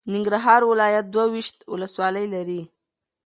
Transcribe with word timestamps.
ننګرهار 0.13 0.61
ولایت 0.71 1.05
دوه 1.13 1.25
ویشت 1.33 1.57
ولسوالۍ 1.71 2.25
لري. 2.33 2.61